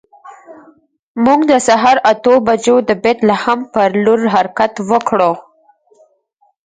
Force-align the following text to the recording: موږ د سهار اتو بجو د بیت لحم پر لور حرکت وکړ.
موږ 1.23 1.39
د 1.51 1.53
سهار 1.67 1.97
اتو 2.11 2.33
بجو 2.47 2.75
د 2.87 2.89
بیت 3.03 3.19
لحم 3.29 3.59
پر 3.73 3.89
لور 4.03 4.21
حرکت 4.35 4.73
وکړ. 4.89 5.19